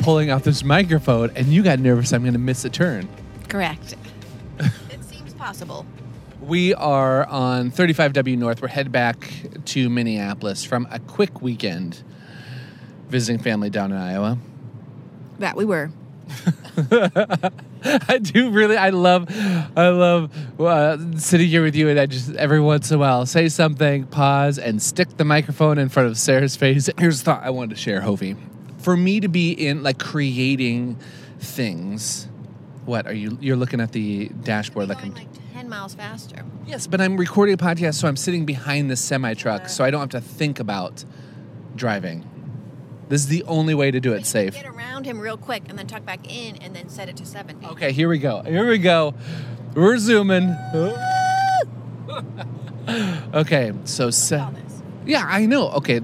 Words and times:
pulling 0.00 0.30
out 0.30 0.44
this 0.44 0.64
microphone, 0.64 1.30
and 1.36 1.48
you 1.48 1.62
got 1.62 1.78
nervous 1.78 2.12
I'm 2.12 2.22
going 2.22 2.32
to 2.32 2.38
miss 2.38 2.64
a 2.64 2.70
turn. 2.70 3.08
Correct. 3.48 3.94
it 4.58 5.04
seems 5.04 5.34
possible. 5.34 5.86
We 6.40 6.74
are 6.74 7.26
on 7.26 7.70
35W 7.70 8.36
North. 8.38 8.62
We're 8.62 8.68
head 8.68 8.90
back 8.90 9.30
to 9.66 9.88
Minneapolis 9.88 10.64
from 10.64 10.88
a 10.90 10.98
quick 10.98 11.42
weekend 11.42 12.02
visiting 13.08 13.42
family 13.42 13.70
down 13.70 13.92
in 13.92 13.98
Iowa. 13.98 14.38
That 15.38 15.56
we 15.56 15.64
were. 15.64 15.90
I 17.82 18.18
do 18.18 18.50
really. 18.50 18.76
I 18.76 18.90
love. 18.90 19.26
I 19.76 19.88
love 19.88 20.30
uh, 20.60 20.98
sitting 21.16 21.48
here 21.48 21.62
with 21.62 21.74
you, 21.74 21.88
and 21.88 21.98
I 21.98 22.06
just 22.06 22.34
every 22.36 22.60
once 22.60 22.90
in 22.90 22.96
a 22.96 22.98
while 23.00 23.26
say 23.26 23.48
something, 23.48 24.06
pause, 24.06 24.58
and 24.58 24.80
stick 24.80 25.16
the 25.16 25.24
microphone 25.24 25.78
in 25.78 25.88
front 25.88 26.08
of 26.08 26.16
Sarah's 26.18 26.56
face. 26.56 26.88
Here's 26.98 27.20
a 27.20 27.24
thought 27.24 27.42
I 27.42 27.50
wanted 27.50 27.74
to 27.74 27.80
share, 27.80 28.02
Hovey. 28.02 28.36
For 28.82 28.96
me 28.96 29.20
to 29.20 29.28
be 29.28 29.52
in 29.52 29.82
like 29.82 29.98
creating 29.98 30.96
things. 31.38 32.28
What 32.86 33.06
are 33.06 33.12
you? 33.12 33.36
You're 33.40 33.56
looking 33.56 33.80
at 33.80 33.92
the 33.92 34.28
dashboard 34.28 34.88
like 34.88 35.04
I'm. 35.04 35.14
Like 35.14 35.26
10 35.52 35.68
miles 35.68 35.94
faster. 35.94 36.44
Yes, 36.66 36.86
but 36.86 37.00
I'm 37.00 37.16
recording 37.16 37.54
a 37.54 37.58
podcast, 37.58 37.94
so 37.94 38.08
I'm 38.08 38.16
sitting 38.16 38.46
behind 38.46 38.90
the 38.90 38.96
semi 38.96 39.34
truck, 39.34 39.68
so 39.68 39.84
I 39.84 39.90
don't 39.90 40.00
have 40.00 40.10
to 40.10 40.20
think 40.20 40.58
about 40.58 41.04
driving. 41.76 42.26
This 43.08 43.22
is 43.22 43.28
the 43.28 43.42
only 43.44 43.74
way 43.74 43.90
to 43.90 44.00
do 44.00 44.12
it 44.12 44.24
safe. 44.24 44.54
Get 44.54 44.66
around 44.66 45.04
him 45.04 45.20
real 45.20 45.36
quick 45.36 45.64
and 45.68 45.78
then 45.78 45.86
tuck 45.86 46.06
back 46.06 46.32
in 46.32 46.56
and 46.58 46.74
then 46.74 46.88
set 46.88 47.08
it 47.08 47.16
to 47.16 47.26
70. 47.26 47.66
Okay, 47.66 47.92
here 47.92 48.08
we 48.08 48.18
go. 48.18 48.42
Here 48.42 48.68
we 48.68 48.78
go. 48.78 49.14
We're 49.74 49.98
zooming. 49.98 50.56
okay, 53.34 53.72
so 53.84 54.10
se- 54.10 54.46
yeah, 55.06 55.24
I 55.26 55.46
know. 55.46 55.70
Okay, 55.72 56.00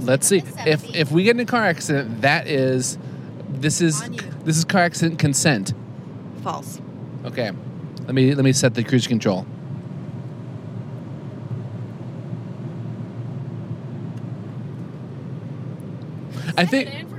let's 0.00 0.26
see. 0.26 0.42
If 0.66 0.94
if 0.94 1.10
we 1.10 1.22
get 1.24 1.36
in 1.36 1.40
a 1.40 1.46
car 1.46 1.64
accident, 1.64 2.22
that 2.22 2.46
is 2.46 2.98
this 3.48 3.80
is 3.80 4.02
this 4.44 4.56
is 4.56 4.64
car 4.64 4.82
accident 4.82 5.18
consent. 5.18 5.72
False. 6.42 6.80
Okay, 7.24 7.50
let 8.06 8.14
me 8.14 8.34
let 8.34 8.44
me 8.44 8.52
set 8.52 8.74
the 8.74 8.84
cruise 8.84 9.06
control. 9.06 9.46
I 16.56 16.66
think 16.66 16.88
And 16.88 16.90
forget 16.90 17.04
it. 17.04 17.11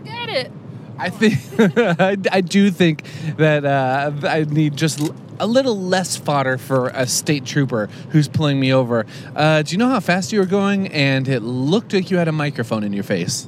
I 0.98 1.10
think 1.10 1.36
I, 2.00 2.18
I 2.32 2.42
do 2.42 2.72
think 2.72 3.04
that 3.38 3.66
uh, 3.66 4.12
I 4.28 4.44
need 4.44 4.76
just 4.78 5.00
l- 5.00 5.16
a 5.40 5.48
little 5.48 5.78
less 5.80 6.16
fodder 6.16 6.58
for 6.58 6.90
a 6.90 7.08
state 7.08 7.46
trooper 7.46 7.88
who's 8.10 8.28
pulling 8.28 8.60
me 8.60 8.74
over. 8.74 9.06
Uh, 9.36 9.62
do 9.64 9.72
you 9.72 9.78
know 9.78 9.90
how 9.90 10.00
fast 10.00 10.32
you 10.32 10.40
were 10.40 10.46
going? 10.46 10.88
And 10.90 11.28
it 11.28 11.42
looked 11.42 11.94
like 11.94 12.12
you 12.12 12.18
had 12.18 12.28
a 12.28 12.32
microphone 12.32 12.84
in 12.84 12.94
your 12.94 13.04
face. 13.04 13.48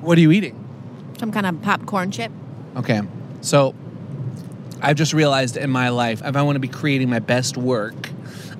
What 0.00 0.16
are 0.18 0.20
you 0.20 0.30
eating? 0.30 0.62
Some 1.18 1.32
kind 1.32 1.46
of 1.46 1.60
popcorn 1.62 2.10
chip. 2.10 2.30
Okay, 2.76 3.00
so 3.40 3.74
I've 4.80 4.96
just 4.96 5.12
realized 5.12 5.56
in 5.56 5.70
my 5.70 5.88
life, 5.88 6.22
if 6.24 6.36
I 6.36 6.42
want 6.42 6.56
to 6.56 6.60
be 6.60 6.68
creating 6.68 7.10
my 7.10 7.18
best 7.18 7.56
work, 7.56 7.94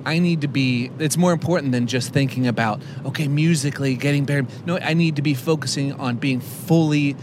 I 0.05 0.19
need 0.19 0.41
to 0.41 0.47
be. 0.47 0.89
It's 0.99 1.17
more 1.17 1.31
important 1.33 1.71
than 1.71 1.85
just 1.87 2.13
thinking 2.13 2.47
about 2.47 2.81
okay, 3.05 3.27
musically 3.27 3.95
getting 3.95 4.25
better. 4.25 4.45
No, 4.65 4.77
I 4.77 4.93
need 4.93 5.17
to 5.17 5.21
be 5.21 5.33
focusing 5.33 5.93
on 5.93 6.15
being 6.15 6.39
fully 6.39 7.15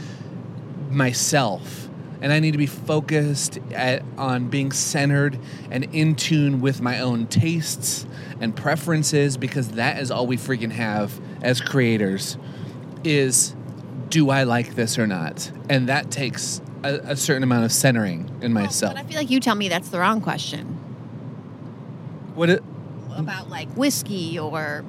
myself, 0.90 1.88
and 2.20 2.32
I 2.32 2.40
need 2.40 2.52
to 2.52 2.58
be 2.58 2.66
focused 2.66 3.58
at, 3.72 4.02
on 4.16 4.48
being 4.48 4.72
centered 4.72 5.38
and 5.70 5.84
in 5.94 6.14
tune 6.14 6.60
with 6.60 6.80
my 6.80 7.00
own 7.00 7.26
tastes 7.26 8.06
and 8.40 8.54
preferences, 8.54 9.36
because 9.36 9.72
that 9.72 10.00
is 10.00 10.10
all 10.10 10.26
we 10.26 10.36
freaking 10.36 10.72
have 10.72 11.20
as 11.42 11.60
creators. 11.60 12.38
Is 13.04 13.54
do 14.08 14.30
I 14.30 14.44
like 14.44 14.74
this 14.74 14.98
or 14.98 15.06
not? 15.06 15.50
And 15.68 15.88
that 15.88 16.10
takes 16.10 16.60
a, 16.82 16.94
a 16.94 17.16
certain 17.16 17.42
amount 17.42 17.64
of 17.64 17.72
centering 17.72 18.30
in 18.42 18.52
myself. 18.52 18.94
But 18.94 19.04
I 19.04 19.06
feel 19.06 19.16
like 19.16 19.30
you 19.30 19.40
tell 19.40 19.54
me 19.54 19.68
that's 19.68 19.88
the 19.88 19.98
wrong 19.98 20.20
question. 20.20 20.66
What 22.34 22.50
it, 22.50 22.62
About 23.16 23.48
like 23.48 23.68
whiskey 23.76 24.38
or 24.38 24.84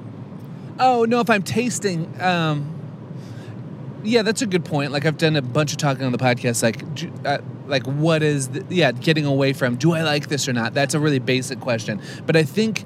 Oh 0.77 1.05
no! 1.05 1.21
If 1.21 1.29
I'm 1.29 1.43
tasting, 1.43 2.21
um, 2.21 2.74
yeah, 4.05 4.21
that's 4.21 4.41
a 4.41 4.45
good 4.45 4.63
point. 4.65 4.91
Like 4.91 5.05
I've 5.05 5.17
done 5.17 5.35
a 5.35 5.41
bunch 5.41 5.71
of 5.71 5.77
talking 5.77 6.05
on 6.05 6.11
the 6.11 6.17
podcast. 6.17 6.63
Like, 6.63 6.95
do- 6.95 7.11
uh, 7.25 7.39
like 7.67 7.83
what 7.85 8.23
is? 8.23 8.49
The, 8.49 8.65
yeah, 8.69 8.91
getting 8.91 9.25
away 9.25 9.53
from. 9.53 9.75
Do 9.75 9.93
I 9.93 10.03
like 10.03 10.27
this 10.29 10.47
or 10.47 10.53
not? 10.53 10.73
That's 10.73 10.93
a 10.93 10.99
really 10.99 11.19
basic 11.19 11.59
question. 11.59 12.01
But 12.25 12.35
I 12.35 12.43
think 12.43 12.85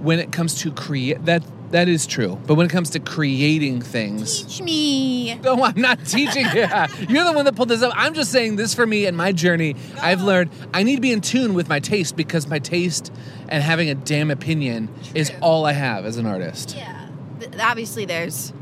when 0.00 0.18
it 0.18 0.32
comes 0.32 0.60
to 0.62 0.70
create, 0.72 1.24
that 1.26 1.42
that 1.72 1.88
is 1.88 2.06
true. 2.06 2.38
But 2.46 2.54
when 2.54 2.66
it 2.66 2.70
comes 2.70 2.90
to 2.90 3.00
creating 3.00 3.82
things, 3.82 4.42
teach 4.44 4.62
me. 4.62 5.34
no, 5.36 5.64
I'm 5.64 5.80
not 5.80 6.04
teaching. 6.06 6.46
Yeah, 6.54 6.86
you're 7.08 7.24
the 7.24 7.32
one 7.32 7.44
that 7.44 7.56
pulled 7.56 7.68
this 7.70 7.82
up. 7.82 7.92
I'm 7.96 8.14
just 8.14 8.30
saying 8.30 8.56
this 8.56 8.72
for 8.74 8.86
me 8.86 9.06
and 9.06 9.16
my 9.16 9.32
journey. 9.32 9.74
I've 10.00 10.22
learned 10.22 10.50
I 10.72 10.82
need 10.84 10.96
to 10.96 11.00
be 11.02 11.12
in 11.12 11.20
tune 11.20 11.54
with 11.54 11.68
my 11.68 11.80
taste 11.80 12.16
because 12.16 12.46
my 12.46 12.58
taste 12.60 13.12
and 13.48 13.62
having 13.62 13.90
a 13.90 13.94
damn 13.94 14.30
opinion 14.30 14.88
is 15.14 15.32
all 15.40 15.64
I 15.64 15.72
have 15.72 16.04
as 16.04 16.16
an 16.18 16.26
artist. 16.26 16.74
Yeah. 16.76 17.08
Th- 17.40 17.52
Obviously, 17.60 18.04
there's 18.06 18.52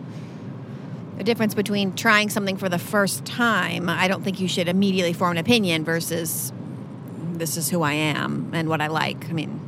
a 1.19 1.25
difference 1.25 1.55
between 1.55 1.95
trying 1.95 2.29
something 2.31 2.57
for 2.57 2.69
the 2.69 2.79
first 2.79 3.25
time. 3.25 3.89
I 3.89 4.09
don't 4.09 4.23
think 4.23 4.41
you 4.41 4.49
should 4.49 4.69
immediately 4.69 5.13
form 5.13 5.33
an 5.33 5.39
opinion 5.39 5.85
versus 5.85 6.53
this 7.35 7.57
is 7.57 7.71
who 7.71 7.83
I 7.83 7.93
am 7.93 8.51
and 8.53 8.69
what 8.69 8.81
I 8.81 8.89
like. 8.89 9.29
I 9.29 9.33
mean, 9.33 9.61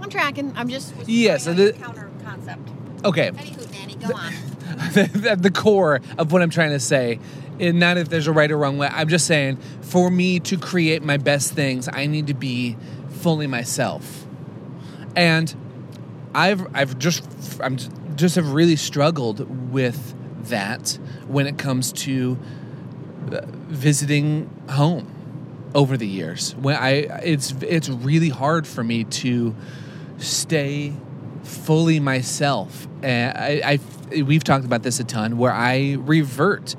I'm 0.00 0.10
tracking. 0.10 0.52
I'm 0.56 0.68
just 0.68 0.94
Yes, 1.06 1.44
the- 1.44 1.72
counter 1.78 2.10
concept. 2.24 2.68
Okay, 3.04 3.30
Anywho, 3.30 3.70
Danny, 3.72 3.94
go 3.96 4.14
on. 4.14 4.32
at 5.28 5.42
the 5.42 5.50
core 5.50 6.00
of 6.18 6.32
what 6.32 6.40
I'm 6.42 6.50
trying 6.50 6.70
to 6.70 6.80
say. 6.80 7.18
And 7.60 7.78
not 7.78 7.98
if 7.98 8.08
there's 8.08 8.26
a 8.26 8.32
right 8.32 8.50
or 8.50 8.58
wrong 8.58 8.78
way. 8.78 8.88
I'm 8.90 9.08
just 9.08 9.26
saying, 9.26 9.58
for 9.82 10.10
me 10.10 10.40
to 10.40 10.56
create 10.58 11.02
my 11.04 11.18
best 11.18 11.52
things, 11.52 11.88
I 11.92 12.06
need 12.06 12.26
to 12.26 12.34
be 12.34 12.76
fully 13.10 13.46
myself. 13.46 14.26
And 15.14 15.54
I've 16.34 16.66
I've 16.74 16.98
just 16.98 17.24
I'm 17.60 17.76
just 18.16 18.34
have 18.36 18.52
really 18.52 18.76
struggled 18.76 19.70
with 19.72 20.14
that 20.48 20.98
when 21.26 21.46
it 21.46 21.58
comes 21.58 21.92
to 21.92 22.38
uh, 23.32 23.42
visiting 23.68 24.50
home 24.70 25.10
over 25.74 25.96
the 25.96 26.06
years. 26.06 26.54
When 26.56 26.76
I 26.76 26.90
it's 27.24 27.52
it's 27.62 27.88
really 27.88 28.28
hard 28.28 28.66
for 28.66 28.84
me 28.84 29.04
to 29.04 29.54
stay 30.18 30.92
fully 31.42 32.00
myself. 32.00 32.86
And 33.02 33.36
I, 33.36 33.78
I 34.12 34.22
we've 34.22 34.44
talked 34.44 34.64
about 34.64 34.82
this 34.82 35.00
a 35.00 35.04
ton 35.04 35.36
where 35.38 35.52
I 35.52 35.96
revert 35.98 36.76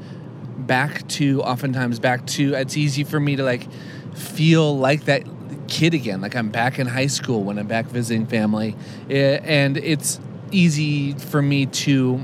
back 0.57 1.07
to 1.07 1.41
oftentimes 1.43 1.99
back 1.99 2.25
to 2.25 2.53
it's 2.53 2.77
easy 2.77 3.03
for 3.03 3.19
me 3.19 3.35
to 3.35 3.43
like 3.43 3.67
feel 4.13 4.77
like 4.77 5.05
that 5.05 5.23
kid 5.67 5.93
again 5.93 6.21
like 6.21 6.35
i'm 6.35 6.49
back 6.49 6.79
in 6.79 6.87
high 6.87 7.07
school 7.07 7.43
when 7.43 7.59
i'm 7.59 7.67
back 7.67 7.85
visiting 7.87 8.25
family 8.25 8.75
Eh, 9.09 9.39
and 9.43 9.77
it's 9.77 10.19
easy 10.51 11.13
for 11.13 11.41
me 11.41 11.65
to 11.65 12.21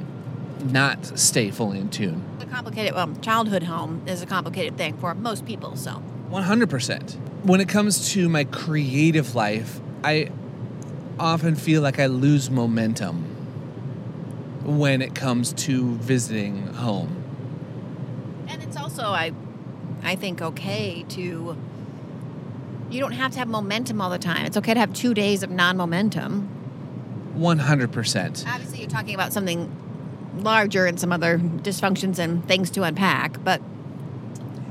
not 0.64 1.18
stay 1.18 1.52
fully 1.52 1.80
in 1.80 1.90
tune 1.90 2.24
The 2.40 2.46
complicated 2.46 2.94
well, 2.94 3.14
childhood 3.22 3.64
home 3.64 4.02
is 4.08 4.22
a 4.22 4.26
complicated 4.26 4.78
thing 4.78 4.98
for 4.98 5.14
most 5.14 5.46
people. 5.46 5.76
So 5.76 6.02
100%. 6.30 7.16
When 7.44 7.60
it 7.60 7.68
comes 7.70 8.12
to 8.14 8.30
my 8.30 8.44
creative 8.46 9.36
life, 9.36 9.80
I 10.04 10.30
often 11.20 11.56
feel 11.56 11.82
like 11.82 12.00
I 12.00 12.06
lose 12.08 12.50
momentum 12.50 13.24
when 14.64 15.02
it 15.02 15.16
comes 15.16 15.54
to 15.54 15.96
visiting 15.96 16.68
home. 16.68 17.24
And 18.48 18.62
it's 18.64 18.78
also 18.78 19.04
I 19.04 19.32
I 20.04 20.16
think 20.16 20.42
okay 20.42 21.04
to 21.10 21.58
you 22.90 23.00
don't 23.00 23.14
have 23.14 23.32
to 23.32 23.40
have 23.40 23.48
momentum 23.48 24.02
all 24.02 24.10
the 24.10 24.20
time. 24.20 24.46
It's 24.46 24.58
okay 24.58 24.74
to 24.74 24.80
have 24.80 24.94
2 24.94 25.14
days 25.14 25.44
of 25.44 25.50
non-momentum. 25.50 26.50
100%. 27.38 28.48
Obviously 28.48 28.80
you're 28.80 28.90
talking 28.90 29.16
about 29.16 29.32
something 29.32 29.72
larger 30.38 30.86
and 30.86 31.00
some 31.00 31.12
other 31.12 31.38
dysfunctions 31.38 32.20
and 32.20 32.48
things 32.48 32.70
to 32.72 32.84
unpack, 32.84 33.44
but 33.44 33.62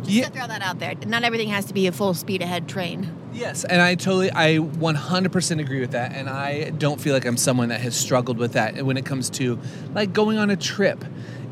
just 0.03 0.11
Yeah. 0.11 0.25
to 0.27 0.31
throw 0.31 0.47
that 0.47 0.63
out 0.63 0.79
there. 0.79 0.95
Not 1.07 1.25
everything 1.25 1.49
has 1.49 1.67
to 1.67 1.75
be 1.75 1.87
a 1.87 1.93
full 1.93 2.15
speed 2.15 2.43
ahead 2.43 2.67
train. 2.69 3.11
Yes, 3.33 3.65
and 3.65 3.81
I 3.81 3.95
totally, 3.95 4.31
I 4.33 4.57
100% 4.59 5.61
agree 5.61 5.81
with 5.81 5.93
that. 5.93 6.13
And 6.15 6.29
I 6.29 6.71
don't 6.71 7.01
feel 7.01 7.15
like 7.15 7.25
I'm 7.25 7.37
someone 7.37 7.69
that 7.69 7.81
has 7.81 7.95
struggled 7.95 8.39
with 8.39 8.55
that 8.55 8.85
when 8.85 8.97
it 8.97 9.05
comes 9.05 9.31
to 9.31 9.59
like 9.95 10.13
going 10.13 10.37
on 10.39 10.51
a 10.51 10.57
trip, 10.57 11.05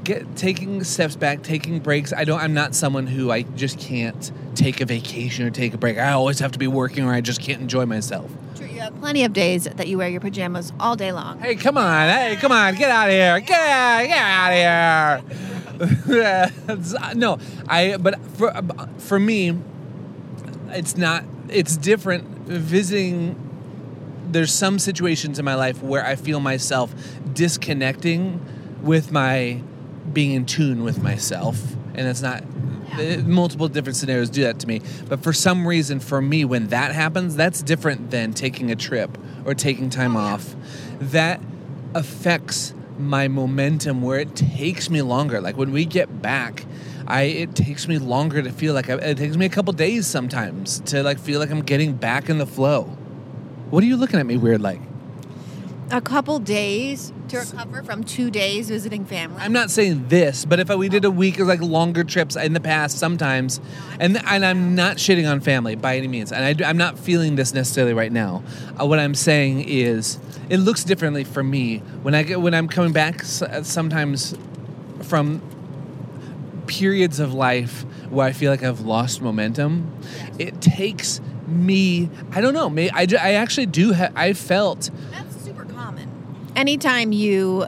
get 0.04 0.36
taking 0.36 0.82
steps 0.84 1.16
back, 1.16 1.42
taking 1.42 1.78
breaks. 1.80 2.12
I 2.12 2.24
don't, 2.24 2.40
I'm 2.40 2.54
not 2.54 2.74
someone 2.74 3.06
who 3.06 3.30
I 3.30 3.42
just 3.42 3.78
can't 3.78 4.32
take 4.54 4.80
a 4.80 4.86
vacation 4.86 5.46
or 5.46 5.50
take 5.50 5.74
a 5.74 5.78
break. 5.78 5.98
I 5.98 6.12
always 6.12 6.38
have 6.40 6.52
to 6.52 6.58
be 6.58 6.66
working 6.66 7.04
or 7.04 7.12
I 7.12 7.20
just 7.20 7.40
can't 7.40 7.60
enjoy 7.60 7.86
myself. 7.86 8.30
True, 8.56 8.66
you 8.66 8.80
have 8.80 8.98
plenty 9.00 9.24
of 9.24 9.32
days 9.32 9.64
that 9.64 9.88
you 9.88 9.98
wear 9.98 10.08
your 10.08 10.20
pajamas 10.20 10.72
all 10.80 10.96
day 10.96 11.12
long. 11.12 11.38
Hey, 11.38 11.56
come 11.56 11.76
on. 11.76 12.08
Hey, 12.08 12.36
come 12.36 12.52
on. 12.52 12.74
Get 12.74 12.90
out 12.90 13.08
of 13.08 13.12
here. 13.12 13.40
Get, 13.40 13.60
out! 13.60 14.06
get 14.06 14.18
out 14.18 15.22
of 15.22 15.32
here. 16.08 17.14
no, 17.14 17.38
I, 17.68 17.96
but 17.96 18.20
for, 18.36 18.52
for 18.98 19.20
me, 19.20 19.56
it's 20.68 20.96
not, 20.96 21.24
it's 21.48 21.76
different 21.76 22.24
visiting. 22.48 23.44
There's 24.30 24.52
some 24.52 24.78
situations 24.78 25.38
in 25.38 25.44
my 25.44 25.54
life 25.54 25.82
where 25.82 26.04
I 26.04 26.16
feel 26.16 26.40
myself 26.40 26.92
disconnecting 27.32 28.40
with 28.82 29.10
my 29.12 29.62
being 30.12 30.32
in 30.32 30.46
tune 30.46 30.84
with 30.84 31.02
myself. 31.02 31.76
And 31.94 32.06
it's 32.08 32.22
not 32.22 32.42
Uh, 32.98 33.18
Multiple 33.26 33.68
different 33.68 33.96
scenarios 33.96 34.30
do 34.30 34.42
that 34.42 34.58
to 34.60 34.66
me. 34.66 34.80
But 35.08 35.22
for 35.22 35.32
some 35.32 35.66
reason, 35.68 36.00
for 36.00 36.20
me, 36.22 36.44
when 36.44 36.68
that 36.68 36.92
happens, 36.94 37.36
that's 37.36 37.62
different 37.62 38.10
than 38.10 38.32
taking 38.32 38.70
a 38.70 38.76
trip 38.76 39.16
or 39.44 39.54
taking 39.54 39.90
time 39.90 40.16
off. 40.16 40.56
That 40.98 41.40
affects 41.94 42.74
my 42.98 43.28
momentum 43.28 44.02
where 44.02 44.18
it 44.18 44.34
takes 44.34 44.90
me 44.90 45.02
longer. 45.02 45.40
Like 45.40 45.56
when 45.56 45.70
we 45.70 45.84
get 45.84 46.22
back, 46.22 46.64
I 47.06 47.22
it 47.22 47.54
takes 47.54 47.86
me 47.86 47.98
longer 47.98 48.42
to 48.42 48.50
feel 48.50 48.74
like 48.74 48.90
I, 48.90 48.94
it 48.94 49.18
takes 49.18 49.36
me 49.36 49.46
a 49.46 49.48
couple 49.50 49.72
days 49.74 50.06
sometimes 50.06 50.80
to 50.86 51.02
like 51.02 51.18
feel 51.18 51.38
like 51.40 51.50
I'm 51.50 51.62
getting 51.62 51.92
back 51.92 52.28
in 52.28 52.38
the 52.38 52.46
flow. 52.46 52.84
What 53.70 53.84
are 53.84 53.86
you 53.86 53.96
looking 53.96 54.18
at 54.18 54.26
me 54.26 54.36
weird 54.36 54.60
like? 54.60 54.80
A 55.90 56.00
couple 56.02 56.38
days 56.38 57.12
to 57.28 57.38
recover 57.38 57.82
from 57.82 58.04
two 58.04 58.30
days 58.30 58.68
visiting 58.68 59.04
family. 59.04 59.40
I'm 59.40 59.52
not 59.52 59.70
saying 59.70 60.08
this, 60.08 60.44
but 60.44 60.60
if 60.60 60.68
we 60.68 60.88
did 60.88 61.04
a 61.04 61.10
week 61.10 61.38
of 61.38 61.48
like 61.48 61.60
longer 61.60 62.04
trips 62.04 62.36
in 62.36 62.52
the 62.52 62.60
past, 62.60 62.98
sometimes, 62.98 63.60
and 63.98 64.18
and 64.26 64.44
I'm 64.44 64.74
not 64.74 64.96
shitting 64.98 65.30
on 65.30 65.40
family 65.40 65.76
by 65.76 65.96
any 65.96 66.08
means, 66.08 66.30
and 66.30 66.62
I, 66.62 66.68
am 66.68 66.76
not 66.76 66.98
feeling 66.98 67.36
this 67.36 67.54
necessarily 67.54 67.94
right 67.94 68.12
now. 68.12 68.42
Uh, 68.78 68.86
what 68.86 68.98
I'm 68.98 69.14
saying 69.14 69.64
is, 69.66 70.18
it 70.50 70.58
looks 70.58 70.84
differently 70.84 71.24
for 71.24 71.42
me 71.42 71.78
when 72.02 72.14
I 72.14 72.22
get 72.22 72.40
when 72.40 72.54
I'm 72.54 72.68
coming 72.68 72.92
back. 72.92 73.22
Sometimes 73.22 74.36
from 75.02 75.40
periods 76.66 77.18
of 77.18 77.32
life 77.32 77.82
where 78.10 78.26
I 78.26 78.32
feel 78.32 78.50
like 78.50 78.62
I've 78.62 78.80
lost 78.80 79.22
momentum, 79.22 79.90
it 80.38 80.60
takes 80.60 81.20
me. 81.46 82.10
I 82.32 82.40
don't 82.40 82.54
know. 82.54 82.70
May 82.70 82.90
I, 82.90 83.06
I 83.20 83.32
actually 83.32 83.66
do. 83.66 83.94
Ha- 83.94 84.10
I 84.14 84.34
felt 84.34 84.90
That's. 85.10 85.27
Anytime 86.58 87.12
you, 87.12 87.66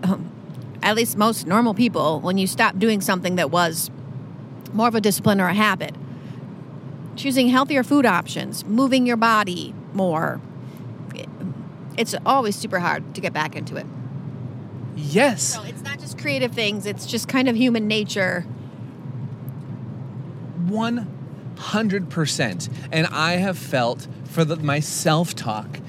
at 0.82 0.96
least 0.96 1.16
most 1.16 1.46
normal 1.46 1.74
people, 1.74 2.18
when 2.18 2.38
you 2.38 2.48
stop 2.48 2.76
doing 2.76 3.00
something 3.00 3.36
that 3.36 3.48
was 3.48 3.88
more 4.72 4.88
of 4.88 4.96
a 4.96 5.00
discipline 5.00 5.40
or 5.40 5.46
a 5.46 5.54
habit, 5.54 5.94
choosing 7.14 7.46
healthier 7.46 7.84
food 7.84 8.04
options, 8.04 8.64
moving 8.64 9.06
your 9.06 9.16
body 9.16 9.72
more, 9.92 10.40
it's 11.96 12.16
always 12.26 12.56
super 12.56 12.80
hard 12.80 13.14
to 13.14 13.20
get 13.20 13.32
back 13.32 13.54
into 13.54 13.76
it. 13.76 13.86
yes. 14.96 15.54
So 15.54 15.62
it's 15.62 15.82
not 15.82 16.00
just 16.00 16.18
creative 16.18 16.52
things, 16.52 16.84
it's 16.84 17.06
just 17.06 17.28
kind 17.28 17.48
of 17.48 17.54
human 17.54 17.86
nature. 17.86 18.44
100% 20.66 22.68
and 22.92 23.06
i 23.08 23.32
have 23.32 23.58
felt 23.58 24.06
for 24.24 24.44
the, 24.44 24.54
my 24.56 24.78
self-talk 24.78 25.78
uh, 25.78 25.79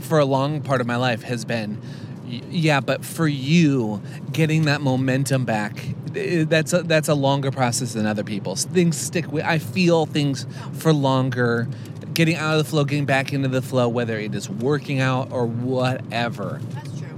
for 0.00 0.18
a 0.18 0.24
long 0.24 0.60
part 0.62 0.80
of 0.80 0.86
my 0.86 0.96
life 0.96 1.22
has 1.22 1.44
been 1.44 1.80
yeah 2.26 2.80
but 2.80 3.04
for 3.04 3.26
you 3.26 4.00
getting 4.32 4.62
that 4.62 4.80
momentum 4.80 5.44
back 5.44 5.84
that's 6.12 6.72
a, 6.72 6.82
that's 6.82 7.08
a 7.08 7.14
longer 7.14 7.50
process 7.50 7.92
than 7.92 8.06
other 8.06 8.24
people's 8.24 8.64
things 8.64 8.96
stick 8.96 9.30
with 9.32 9.44
i 9.44 9.58
feel 9.58 10.06
things 10.06 10.46
for 10.74 10.92
longer 10.92 11.68
getting 12.14 12.36
out 12.36 12.58
of 12.58 12.64
the 12.64 12.70
flow 12.70 12.84
getting 12.84 13.04
back 13.04 13.32
into 13.32 13.48
the 13.48 13.62
flow 13.62 13.88
whether 13.88 14.18
it 14.18 14.34
is 14.34 14.48
working 14.48 15.00
out 15.00 15.30
or 15.32 15.46
whatever 15.46 16.60
That's 16.70 16.98
true. 16.98 17.08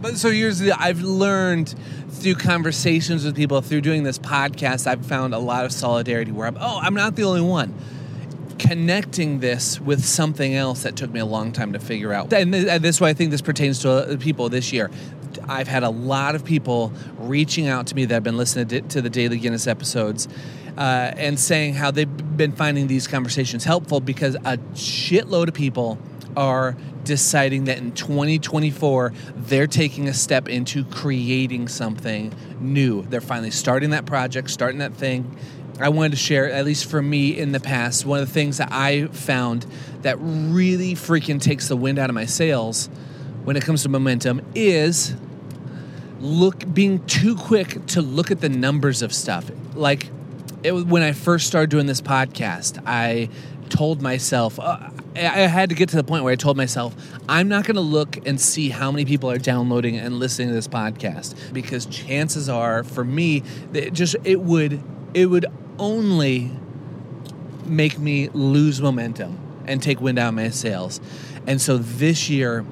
but 0.00 0.16
so 0.16 0.30
here's 0.30 0.58
the 0.58 0.72
I've 0.72 1.00
learned 1.00 1.74
through 2.10 2.34
conversations 2.34 3.24
with 3.24 3.34
people, 3.34 3.60
through 3.62 3.80
doing 3.80 4.02
this 4.02 4.18
podcast, 4.18 4.86
I've 4.86 5.06
found 5.06 5.34
a 5.34 5.38
lot 5.38 5.64
of 5.64 5.72
solidarity 5.72 6.32
where 6.32 6.46
I'm, 6.46 6.56
oh, 6.60 6.78
I'm 6.82 6.94
not 6.94 7.16
the 7.16 7.24
only 7.24 7.40
one. 7.40 7.74
Connecting 8.60 9.40
this 9.40 9.80
with 9.80 10.04
something 10.04 10.54
else 10.54 10.82
that 10.82 10.96
took 10.96 11.10
me 11.10 11.20
a 11.20 11.24
long 11.24 11.52
time 11.52 11.72
to 11.72 11.78
figure 11.78 12.12
out. 12.12 12.32
And 12.32 12.52
this 12.52 12.96
is 12.96 13.00
why 13.00 13.08
I 13.08 13.14
think 13.14 13.30
this 13.30 13.40
pertains 13.40 13.80
to 13.80 13.90
uh, 13.90 14.16
people 14.18 14.48
this 14.48 14.72
year. 14.72 14.90
I've 15.48 15.68
had 15.68 15.82
a 15.82 15.90
lot 15.90 16.34
of 16.34 16.44
people 16.44 16.92
reaching 17.18 17.68
out 17.68 17.86
to 17.88 17.94
me 17.94 18.04
that 18.04 18.14
have 18.14 18.22
been 18.22 18.36
listening 18.36 18.88
to, 18.88 19.00
the 19.00 19.10
Daily 19.10 19.38
Guinness 19.38 19.66
episodes 19.66 20.28
uh, 20.76 21.12
and 21.16 21.38
saying 21.38 21.74
how 21.74 21.90
they've 21.90 22.36
been 22.36 22.52
finding 22.52 22.86
these 22.86 23.06
conversations 23.06 23.64
helpful 23.64 24.00
because 24.00 24.34
a 24.36 24.58
shitload 24.74 25.48
of 25.48 25.54
people 25.54 25.98
are 26.36 26.76
deciding 27.04 27.64
that 27.64 27.78
in 27.78 27.92
2024 27.92 29.12
they're 29.34 29.66
taking 29.66 30.08
a 30.08 30.14
step 30.14 30.48
into 30.48 30.84
creating 30.84 31.68
something 31.68 32.32
new. 32.60 33.02
They're 33.02 33.20
finally 33.20 33.50
starting 33.50 33.90
that 33.90 34.06
project, 34.06 34.50
starting 34.50 34.78
that 34.78 34.94
thing. 34.94 35.36
I 35.82 35.88
wanted 35.88 36.12
to 36.12 36.18
share, 36.18 36.50
at 36.50 36.64
least 36.64 36.86
for 36.90 37.00
me 37.00 37.38
in 37.38 37.52
the 37.52 37.60
past, 37.60 38.04
one 38.04 38.20
of 38.20 38.28
the 38.28 38.32
things 38.32 38.58
that 38.58 38.70
I 38.72 39.06
found 39.06 39.66
that 40.02 40.16
really 40.20 40.94
freaking 40.94 41.40
takes 41.40 41.68
the 41.68 41.76
wind 41.76 41.98
out 41.98 42.10
of 42.10 42.14
my 42.14 42.26
sails 42.26 42.88
when 43.44 43.56
it 43.56 43.62
comes 43.62 43.82
to 43.84 43.88
momentum 43.88 44.42
is 44.54 45.14
look 46.20 46.72
being 46.72 47.04
too 47.06 47.36
quick 47.36 47.86
to 47.86 48.02
look 48.02 48.30
at 48.30 48.40
the 48.40 48.48
numbers 48.48 49.02
of 49.02 49.12
stuff. 49.12 49.50
Like 49.74 50.10
it 50.62 50.72
when 50.72 51.02
I 51.02 51.12
first 51.12 51.46
started 51.46 51.70
doing 51.70 51.86
this 51.86 52.00
podcast, 52.00 52.82
I 52.86 53.30
told 53.70 54.02
myself 54.02 54.58
uh, 54.58 54.90
I 55.16 55.46
had 55.46 55.68
to 55.70 55.74
get 55.74 55.88
to 55.90 55.96
the 55.96 56.04
point 56.04 56.24
where 56.24 56.32
I 56.32 56.36
told 56.36 56.56
myself 56.56 56.94
I'm 57.28 57.48
not 57.48 57.64
going 57.64 57.76
to 57.76 57.80
look 57.80 58.26
and 58.26 58.40
see 58.40 58.68
how 58.68 58.90
many 58.90 59.04
people 59.04 59.30
are 59.30 59.38
downloading 59.38 59.96
and 59.96 60.18
listening 60.18 60.48
to 60.48 60.54
this 60.54 60.68
podcast 60.68 61.52
because 61.52 61.86
chances 61.86 62.48
are 62.48 62.84
for 62.84 63.04
me 63.04 63.40
that 63.72 63.86
it 63.86 63.92
just 63.92 64.16
it 64.24 64.40
would 64.40 64.82
it 65.14 65.26
would 65.26 65.46
only 65.78 66.50
make 67.64 67.98
me 67.98 68.28
lose 68.28 68.80
momentum 68.80 69.38
and 69.66 69.82
take 69.82 70.00
wind 70.00 70.18
out 70.18 70.30
of 70.30 70.34
my 70.34 70.50
sails. 70.50 71.00
And 71.46 71.60
so 71.60 71.78
this 71.78 72.28
year, 72.28 72.64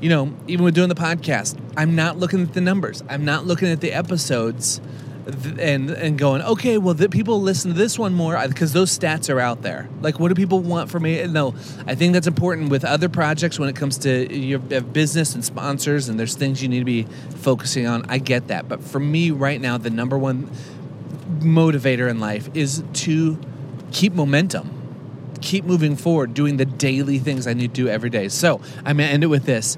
you 0.00 0.08
know, 0.08 0.34
even 0.46 0.64
with 0.64 0.74
doing 0.74 0.88
the 0.88 0.94
podcast, 0.94 1.58
I'm 1.76 1.94
not 1.94 2.18
looking 2.18 2.42
at 2.42 2.54
the 2.54 2.60
numbers. 2.60 3.02
I'm 3.08 3.24
not 3.24 3.46
looking 3.46 3.68
at 3.68 3.80
the 3.80 3.92
episodes 3.92 4.80
and 5.58 5.90
and 5.90 6.18
going, 6.18 6.40
okay, 6.40 6.78
well, 6.78 6.94
the 6.94 7.08
people 7.08 7.40
listen 7.42 7.72
to 7.72 7.76
this 7.76 7.98
one 7.98 8.14
more 8.14 8.40
because 8.48 8.72
those 8.72 8.96
stats 8.96 9.32
are 9.32 9.40
out 9.40 9.62
there. 9.62 9.88
Like, 10.00 10.18
what 10.18 10.28
do 10.28 10.34
people 10.34 10.60
want 10.60 10.90
from 10.90 11.02
me? 11.02 11.26
No, 11.26 11.54
I 11.86 11.94
think 11.94 12.14
that's 12.14 12.26
important 12.26 12.70
with 12.70 12.84
other 12.84 13.08
projects 13.08 13.58
when 13.58 13.68
it 13.68 13.76
comes 13.76 13.98
to 13.98 14.34
your 14.34 14.60
uh, 14.72 14.80
business 14.80 15.34
and 15.34 15.44
sponsors, 15.44 16.08
and 16.08 16.18
there's 16.18 16.34
things 16.34 16.62
you 16.62 16.68
need 16.68 16.78
to 16.78 16.84
be 16.84 17.02
focusing 17.36 17.86
on. 17.86 18.06
I 18.08 18.18
get 18.18 18.48
that, 18.48 18.68
but 18.68 18.82
for 18.82 19.00
me 19.00 19.30
right 19.30 19.60
now, 19.60 19.76
the 19.76 19.90
number 19.90 20.16
one 20.16 20.50
motivator 21.40 22.08
in 22.08 22.20
life 22.20 22.48
is 22.54 22.82
to 22.92 23.38
keep 23.92 24.12
momentum 24.12 24.70
keep 25.40 25.64
moving 25.64 25.94
forward 25.96 26.34
doing 26.34 26.56
the 26.56 26.64
daily 26.64 27.18
things 27.18 27.46
i 27.46 27.52
need 27.54 27.72
to 27.74 27.82
do 27.84 27.88
every 27.88 28.10
day 28.10 28.28
so 28.28 28.60
i'm 28.84 28.96
to 28.98 29.04
end 29.04 29.22
it 29.22 29.28
with 29.28 29.44
this 29.44 29.76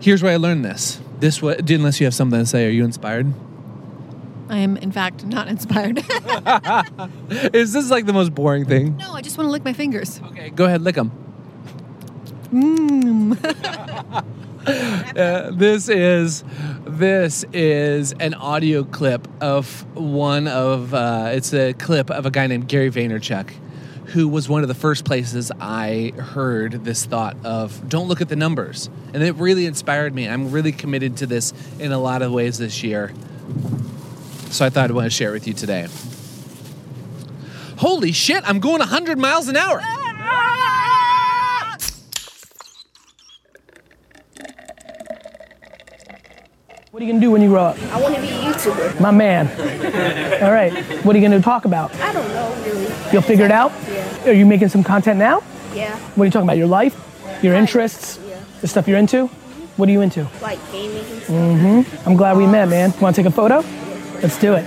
here's 0.00 0.22
where 0.22 0.32
i 0.32 0.36
learned 0.36 0.64
this 0.64 1.00
this 1.20 1.42
what 1.42 1.68
unless 1.68 2.00
you 2.00 2.06
have 2.06 2.14
something 2.14 2.38
to 2.40 2.46
say 2.46 2.66
are 2.66 2.70
you 2.70 2.84
inspired 2.84 3.32
I 4.48 4.58
am, 4.58 4.76
in 4.76 4.92
fact, 4.92 5.24
not 5.24 5.48
inspired. 5.48 5.96
is 7.54 7.72
this 7.72 7.90
like 7.90 8.04
the 8.04 8.12
most 8.12 8.34
boring 8.34 8.66
thing 8.66 8.98
no, 8.98 9.12
I 9.12 9.22
just 9.22 9.38
want 9.38 9.46
to 9.48 9.50
lick 9.50 9.64
my 9.64 9.72
fingers. 9.72 10.20
okay 10.24 10.50
go 10.50 10.66
ahead 10.66 10.82
lick 10.82 10.94
them 10.96 11.10
Mm. 12.52 13.38
Uh, 14.66 15.50
this 15.50 15.88
is 15.88 16.44
this 16.86 17.44
is 17.52 18.12
an 18.12 18.32
audio 18.34 18.84
clip 18.84 19.26
of 19.42 19.84
one 19.96 20.46
of 20.46 20.94
uh, 20.94 21.30
it's 21.32 21.52
a 21.52 21.72
clip 21.74 22.10
of 22.10 22.26
a 22.26 22.30
guy 22.30 22.46
named 22.46 22.68
Gary 22.68 22.90
Vaynerchuk 22.90 23.50
who 24.06 24.28
was 24.28 24.48
one 24.48 24.62
of 24.62 24.68
the 24.68 24.74
first 24.74 25.04
places 25.04 25.50
I 25.60 26.12
heard 26.16 26.84
this 26.84 27.04
thought 27.04 27.36
of 27.44 27.88
don't 27.88 28.08
look 28.08 28.20
at 28.20 28.28
the 28.28 28.36
numbers. 28.36 28.90
And 29.14 29.22
it 29.22 29.34
really 29.36 29.66
inspired 29.66 30.14
me. 30.14 30.28
I'm 30.28 30.50
really 30.50 30.72
committed 30.72 31.16
to 31.18 31.26
this 31.26 31.52
in 31.78 31.92
a 31.92 31.98
lot 31.98 32.22
of 32.22 32.30
ways 32.30 32.58
this 32.58 32.82
year. 32.82 33.12
So 34.50 34.66
I 34.66 34.70
thought 34.70 34.84
I'd 34.84 34.90
want 34.90 35.06
to 35.06 35.10
share 35.10 35.30
it 35.30 35.32
with 35.32 35.46
you 35.46 35.54
today. 35.54 35.88
Holy 37.78 38.12
shit 38.12 38.46
I'm 38.48 38.60
going 38.60 38.78
100 38.80 39.18
miles 39.18 39.48
an 39.48 39.56
hour 39.56 39.80
What 46.92 47.02
are 47.02 47.06
you 47.06 47.12
gonna 47.12 47.24
do 47.24 47.30
when 47.30 47.40
you 47.40 47.48
grow 47.48 47.64
up? 47.64 47.82
I 47.84 47.98
want 48.02 48.14
to 48.16 48.20
be 48.20 48.28
a 48.28 48.32
YouTuber. 48.32 49.00
My 49.00 49.10
man. 49.10 49.48
All 50.42 50.52
right. 50.52 50.70
What 51.06 51.16
are 51.16 51.18
you 51.18 51.24
gonna 51.24 51.40
talk 51.40 51.64
about? 51.64 51.90
I 51.94 52.12
don't 52.12 52.28
know 52.28 52.54
really. 52.66 52.92
You'll 53.10 53.22
figure 53.22 53.46
it 53.46 53.50
out? 53.50 53.72
Yeah. 53.88 54.28
Are 54.28 54.32
you 54.34 54.44
making 54.44 54.68
some 54.68 54.84
content 54.84 55.18
now? 55.18 55.42
Yeah. 55.74 55.96
What 55.96 56.24
are 56.24 56.26
you 56.26 56.30
talking 56.30 56.46
about? 56.46 56.58
Your 56.58 56.66
life? 56.66 56.94
Your 57.42 57.54
interests? 57.54 58.20
Yeah. 58.28 58.38
The 58.60 58.68
stuff 58.68 58.86
you're 58.86 58.98
into? 58.98 59.28
What 59.78 59.88
are 59.88 59.92
you 59.92 60.02
into? 60.02 60.28
Like 60.42 60.58
gaming 60.70 60.98
and 60.98 61.22
stuff. 61.22 61.34
Mm-hmm. 61.34 62.08
I'm 62.10 62.14
glad 62.14 62.36
we 62.36 62.46
met, 62.46 62.68
man. 62.68 62.92
Wanna 63.00 63.16
take 63.16 63.24
a 63.24 63.30
photo? 63.30 63.64
Let's 64.20 64.38
do 64.38 64.52
it. 64.52 64.66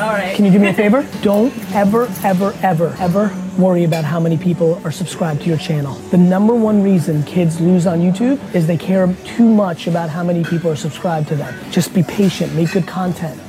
All 0.00 0.10
right. 0.10 0.34
Can 0.34 0.44
you 0.44 0.50
do 0.50 0.58
me 0.58 0.70
a 0.70 0.74
favor? 0.74 1.06
Don't 1.22 1.56
ever, 1.76 2.08
ever, 2.24 2.52
ever, 2.60 2.96
ever 2.98 3.28
worry 3.58 3.84
about 3.84 4.04
how 4.04 4.20
many 4.20 4.36
people 4.36 4.80
are 4.84 4.92
subscribed 4.92 5.42
to 5.42 5.48
your 5.48 5.58
channel. 5.58 5.94
The 6.10 6.18
number 6.18 6.54
one 6.54 6.82
reason 6.82 7.22
kids 7.24 7.60
lose 7.60 7.86
on 7.86 8.00
YouTube 8.00 8.38
is 8.54 8.66
they 8.66 8.76
care 8.76 9.12
too 9.24 9.48
much 9.48 9.86
about 9.86 10.10
how 10.10 10.22
many 10.22 10.44
people 10.44 10.70
are 10.70 10.76
subscribed 10.76 11.28
to 11.28 11.36
them. 11.36 11.54
Just 11.70 11.94
be 11.94 12.02
patient, 12.02 12.54
make 12.54 12.72
good 12.72 12.86
content. 12.86 13.40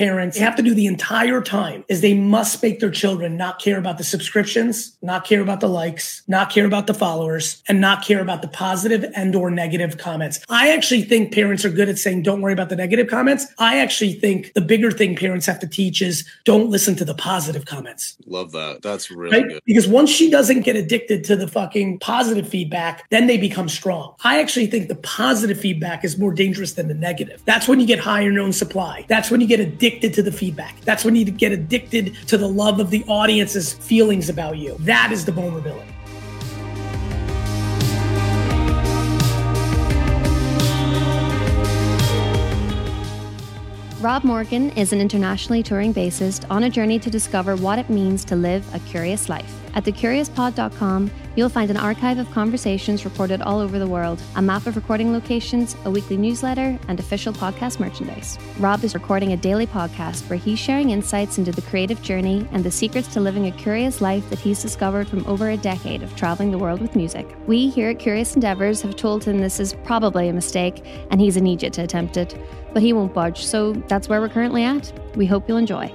Parents 0.00 0.38
have 0.38 0.56
to 0.56 0.62
do 0.62 0.72
the 0.72 0.86
entire 0.86 1.42
time 1.42 1.84
is 1.88 2.00
they 2.00 2.14
must 2.14 2.62
make 2.62 2.80
their 2.80 2.90
children 2.90 3.36
not 3.36 3.60
care 3.60 3.76
about 3.76 3.98
the 3.98 4.04
subscriptions, 4.04 4.96
not 5.02 5.26
care 5.26 5.42
about 5.42 5.60
the 5.60 5.68
likes, 5.68 6.22
not 6.26 6.48
care 6.48 6.64
about 6.64 6.86
the 6.86 6.94
followers, 6.94 7.62
and 7.68 7.82
not 7.82 8.02
care 8.02 8.22
about 8.22 8.40
the 8.40 8.48
positive 8.48 9.04
and 9.14 9.36
or 9.36 9.50
negative 9.50 9.98
comments. 9.98 10.40
I 10.48 10.70
actually 10.70 11.02
think 11.02 11.34
parents 11.34 11.66
are 11.66 11.70
good 11.70 11.90
at 11.90 11.98
saying, 11.98 12.22
don't 12.22 12.40
worry 12.40 12.54
about 12.54 12.70
the 12.70 12.76
negative 12.76 13.08
comments. 13.08 13.46
I 13.58 13.78
actually 13.78 14.14
think 14.14 14.54
the 14.54 14.62
bigger 14.62 14.90
thing 14.90 15.16
parents 15.16 15.44
have 15.44 15.60
to 15.60 15.66
teach 15.66 16.00
is 16.00 16.26
don't 16.46 16.70
listen 16.70 16.96
to 16.96 17.04
the 17.04 17.14
positive 17.14 17.66
comments. 17.66 18.16
Love 18.26 18.52
that. 18.52 18.80
That's 18.80 19.10
really 19.10 19.36
Right? 19.36 19.48
good. 19.50 19.60
Because 19.66 19.86
once 19.86 20.08
she 20.08 20.30
doesn't 20.30 20.62
get 20.62 20.76
addicted 20.76 21.24
to 21.24 21.36
the 21.36 21.46
fucking 21.46 21.98
positive 21.98 22.48
feedback, 22.48 23.04
then 23.10 23.26
they 23.26 23.36
become 23.36 23.68
strong. 23.68 24.14
I 24.24 24.40
actually 24.40 24.68
think 24.68 24.88
the 24.88 24.94
positive 24.94 25.60
feedback 25.60 26.06
is 26.06 26.16
more 26.16 26.32
dangerous 26.32 26.72
than 26.72 26.88
the 26.88 26.94
negative. 26.94 27.42
That's 27.44 27.68
when 27.68 27.80
you 27.80 27.86
get 27.86 27.98
high 27.98 28.22
in 28.22 28.32
your 28.32 28.42
own 28.42 28.54
supply. 28.54 29.04
That's 29.06 29.30
when 29.30 29.42
you 29.42 29.46
get 29.46 29.60
addicted 29.90 30.14
to 30.14 30.22
the 30.22 30.32
feedback. 30.32 30.80
That's 30.82 31.04
when 31.04 31.16
you 31.16 31.24
get 31.24 31.52
addicted 31.52 32.14
to 32.28 32.38
the 32.38 32.48
love 32.48 32.80
of 32.80 32.90
the 32.90 33.04
audience's 33.08 33.72
feelings 33.72 34.28
about 34.28 34.56
you. 34.56 34.76
That 34.80 35.10
is 35.12 35.24
the 35.24 35.32
vulnerability. 35.32 35.86
Rob 44.00 44.24
Morgan 44.24 44.70
is 44.70 44.94
an 44.94 45.00
internationally 45.00 45.62
touring 45.62 45.92
bassist 45.92 46.50
on 46.50 46.64
a 46.64 46.70
journey 46.70 46.98
to 46.98 47.10
discover 47.10 47.54
what 47.54 47.78
it 47.78 47.90
means 47.90 48.24
to 48.26 48.36
live 48.36 48.64
a 48.74 48.78
curious 48.80 49.28
life. 49.28 49.59
At 49.74 49.84
thecuriouspod.com, 49.84 51.10
you'll 51.36 51.48
find 51.48 51.70
an 51.70 51.76
archive 51.76 52.18
of 52.18 52.30
conversations 52.32 53.04
recorded 53.04 53.40
all 53.42 53.60
over 53.60 53.78
the 53.78 53.86
world, 53.86 54.20
a 54.36 54.42
map 54.42 54.66
of 54.66 54.76
recording 54.76 55.12
locations, 55.12 55.76
a 55.84 55.90
weekly 55.90 56.16
newsletter, 56.16 56.78
and 56.88 56.98
official 56.98 57.32
podcast 57.32 57.78
merchandise. 57.78 58.38
Rob 58.58 58.82
is 58.82 58.94
recording 58.94 59.32
a 59.32 59.36
daily 59.36 59.66
podcast 59.66 60.28
where 60.28 60.38
he's 60.38 60.58
sharing 60.58 60.90
insights 60.90 61.38
into 61.38 61.52
the 61.52 61.62
creative 61.62 62.02
journey 62.02 62.46
and 62.52 62.64
the 62.64 62.70
secrets 62.70 63.08
to 63.08 63.20
living 63.20 63.46
a 63.46 63.52
curious 63.52 64.00
life 64.00 64.28
that 64.30 64.38
he's 64.38 64.60
discovered 64.60 65.08
from 65.08 65.24
over 65.26 65.50
a 65.50 65.56
decade 65.56 66.02
of 66.02 66.14
traveling 66.16 66.50
the 66.50 66.58
world 66.58 66.80
with 66.80 66.96
music. 66.96 67.26
We 67.46 67.68
here 67.70 67.90
at 67.90 67.98
Curious 67.98 68.34
Endeavors 68.34 68.82
have 68.82 68.96
told 68.96 69.24
him 69.24 69.38
this 69.38 69.60
is 69.60 69.74
probably 69.84 70.28
a 70.28 70.32
mistake 70.32 70.84
and 71.10 71.20
he's 71.20 71.36
an 71.36 71.46
idiot 71.46 71.72
to 71.74 71.82
attempt 71.82 72.16
it, 72.16 72.36
but 72.72 72.82
he 72.82 72.92
won't 72.92 73.14
budge, 73.14 73.44
so 73.44 73.72
that's 73.88 74.08
where 74.08 74.20
we're 74.20 74.28
currently 74.28 74.64
at. 74.64 74.92
We 75.16 75.26
hope 75.26 75.48
you'll 75.48 75.58
enjoy. 75.58 75.92